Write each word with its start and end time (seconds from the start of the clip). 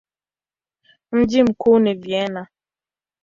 Mji 1.11 1.43
mkuu 1.43 1.79
ni 1.79 1.93
Vienna. 1.93 2.47